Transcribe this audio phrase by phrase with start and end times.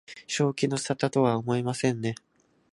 [0.25, 2.15] 正気の沙汰とは思えませんね